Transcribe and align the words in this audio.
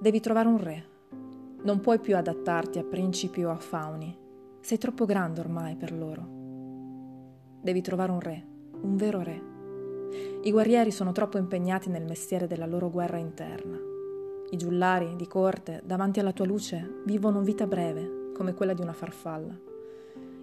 Devi 0.00 0.20
trovare 0.20 0.48
un 0.48 0.56
re. 0.56 0.84
Non 1.62 1.80
puoi 1.80 1.98
più 1.98 2.16
adattarti 2.16 2.78
a 2.78 2.84
principi 2.84 3.44
o 3.44 3.50
a 3.50 3.58
fauni. 3.58 4.16
Sei 4.58 4.78
troppo 4.78 5.04
grande 5.04 5.40
ormai 5.40 5.76
per 5.76 5.92
loro. 5.92 6.26
Devi 7.60 7.82
trovare 7.82 8.10
un 8.10 8.20
re, 8.20 8.46
un 8.80 8.96
vero 8.96 9.20
re. 9.20 9.42
I 10.42 10.50
guerrieri 10.50 10.90
sono 10.90 11.12
troppo 11.12 11.36
impegnati 11.36 11.90
nel 11.90 12.06
mestiere 12.06 12.46
della 12.46 12.64
loro 12.64 12.88
guerra 12.88 13.18
interna. 13.18 13.76
I 14.48 14.56
giullari 14.56 15.16
di 15.16 15.26
corte, 15.26 15.82
davanti 15.84 16.18
alla 16.18 16.32
tua 16.32 16.46
luce, 16.46 17.02
vivono 17.04 17.42
vita 17.42 17.66
breve, 17.66 18.30
come 18.32 18.54
quella 18.54 18.72
di 18.72 18.80
una 18.80 18.94
farfalla. 18.94 19.54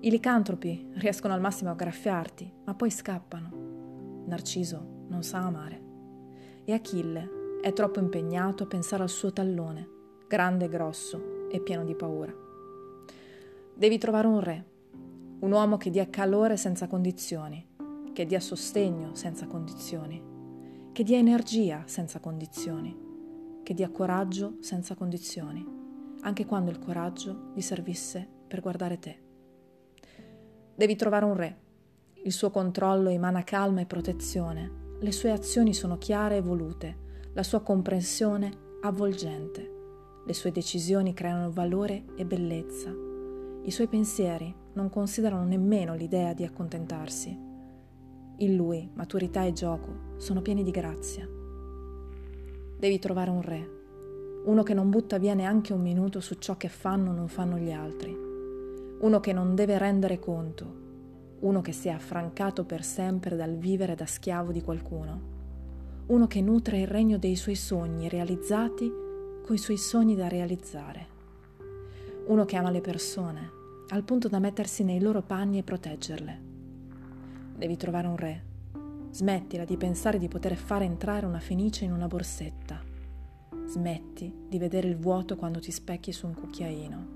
I 0.00 0.10
licantropi 0.10 0.90
riescono 0.94 1.32
al 1.32 1.40
massimo 1.40 1.70
a 1.70 1.74
graffiarti, 1.74 2.52
ma 2.64 2.74
poi 2.74 2.90
scappano. 2.90 4.24
Narciso 4.26 5.04
non 5.06 5.22
sa 5.22 5.38
amare. 5.38 5.80
E 6.64 6.72
Achille 6.72 7.42
è 7.64 7.72
troppo 7.72 7.98
impegnato 7.98 8.64
a 8.64 8.66
pensare 8.66 9.04
al 9.04 9.08
suo 9.08 9.32
tallone, 9.32 9.88
grande 10.28 10.66
e 10.66 10.68
grosso 10.68 11.48
e 11.48 11.60
pieno 11.60 11.82
di 11.82 11.94
paura. 11.94 12.30
Devi 13.74 13.96
trovare 13.96 14.26
un 14.26 14.40
re, 14.40 14.64
un 15.38 15.50
uomo 15.50 15.78
che 15.78 15.88
dia 15.88 16.10
calore 16.10 16.58
senza 16.58 16.86
condizioni, 16.86 17.66
che 18.12 18.26
dia 18.26 18.38
sostegno 18.38 19.14
senza 19.14 19.46
condizioni, 19.46 20.22
che 20.92 21.02
dia 21.04 21.16
energia 21.16 21.84
senza 21.86 22.20
condizioni, 22.20 22.94
che 23.62 23.72
dia 23.72 23.88
coraggio 23.88 24.56
senza 24.60 24.94
condizioni, 24.94 25.66
anche 26.20 26.44
quando 26.44 26.70
il 26.70 26.78
coraggio 26.78 27.52
gli 27.54 27.62
servisse 27.62 28.28
per 28.46 28.60
guardare 28.60 28.98
te. 28.98 29.22
Devi 30.74 30.96
trovare 30.96 31.24
un 31.24 31.34
re. 31.34 31.58
Il 32.24 32.32
suo 32.32 32.50
controllo 32.50 33.08
emana 33.08 33.42
calma 33.42 33.80
e 33.80 33.86
protezione, 33.86 34.98
le 35.00 35.12
sue 35.12 35.30
azioni 35.30 35.72
sono 35.72 35.96
chiare 35.96 36.36
e 36.36 36.42
volute, 36.42 37.03
la 37.34 37.42
sua 37.42 37.62
comprensione 37.62 38.52
avvolgente. 38.82 39.72
Le 40.24 40.32
sue 40.32 40.52
decisioni 40.52 41.14
creano 41.14 41.50
valore 41.50 42.04
e 42.14 42.24
bellezza. 42.24 42.94
I 43.62 43.70
suoi 43.72 43.88
pensieri 43.88 44.54
non 44.74 44.88
considerano 44.88 45.44
nemmeno 45.44 45.96
l'idea 45.96 46.32
di 46.32 46.44
accontentarsi. 46.44 47.36
In 48.36 48.54
lui 48.54 48.88
maturità 48.94 49.42
e 49.42 49.52
gioco 49.52 50.14
sono 50.16 50.42
pieni 50.42 50.62
di 50.62 50.70
grazia. 50.70 51.28
Devi 52.78 53.00
trovare 53.00 53.30
un 53.30 53.42
re, 53.42 53.70
uno 54.44 54.62
che 54.62 54.74
non 54.74 54.88
butta 54.88 55.18
via 55.18 55.34
neanche 55.34 55.72
un 55.72 55.82
minuto 55.82 56.20
su 56.20 56.34
ciò 56.34 56.56
che 56.56 56.68
fanno 56.68 57.10
o 57.10 57.14
non 57.14 57.26
fanno 57.26 57.58
gli 57.58 57.72
altri, 57.72 58.16
uno 59.00 59.18
che 59.18 59.32
non 59.32 59.56
deve 59.56 59.76
rendere 59.76 60.20
conto, 60.20 60.82
uno 61.40 61.60
che 61.62 61.72
si 61.72 61.88
è 61.88 61.90
affrancato 61.90 62.64
per 62.64 62.84
sempre 62.84 63.34
dal 63.34 63.56
vivere 63.56 63.96
da 63.96 64.06
schiavo 64.06 64.52
di 64.52 64.62
qualcuno 64.62 65.33
uno 66.06 66.26
che 66.26 66.42
nutre 66.42 66.80
il 66.80 66.86
regno 66.86 67.16
dei 67.16 67.34
suoi 67.34 67.54
sogni 67.54 68.08
realizzati 68.10 68.92
coi 69.42 69.56
suoi 69.56 69.78
sogni 69.78 70.14
da 70.14 70.28
realizzare, 70.28 71.06
uno 72.26 72.44
che 72.44 72.56
ama 72.56 72.70
le 72.70 72.80
persone 72.80 73.62
al 73.88 74.02
punto 74.02 74.28
da 74.28 74.38
mettersi 74.38 74.82
nei 74.82 75.00
loro 75.00 75.22
panni 75.22 75.58
e 75.58 75.62
proteggerle. 75.62 76.40
Devi 77.56 77.76
trovare 77.76 78.06
un 78.06 78.16
re. 78.16 78.44
Smettila 79.10 79.64
di 79.64 79.76
pensare 79.76 80.18
di 80.18 80.26
poter 80.26 80.56
fare 80.56 80.84
entrare 80.84 81.26
una 81.26 81.38
fenice 81.38 81.84
in 81.84 81.92
una 81.92 82.08
borsetta. 82.08 82.82
Smetti 83.66 84.46
di 84.48 84.58
vedere 84.58 84.88
il 84.88 84.96
vuoto 84.96 85.36
quando 85.36 85.60
ti 85.60 85.70
specchi 85.70 86.12
su 86.12 86.26
un 86.26 86.34
cucchiaino. 86.34 87.06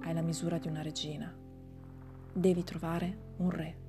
Hai 0.00 0.14
la 0.14 0.22
misura 0.22 0.58
di 0.58 0.68
una 0.68 0.82
regina. 0.82 1.32
Devi 2.32 2.64
trovare 2.64 3.18
un 3.38 3.50
re. 3.50 3.83